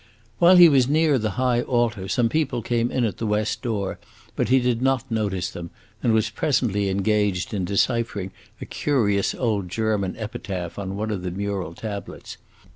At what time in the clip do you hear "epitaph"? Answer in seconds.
10.17-10.79